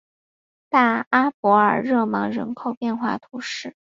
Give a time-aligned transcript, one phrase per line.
[0.67, 3.75] 大阿伯尔热芒人口变化图示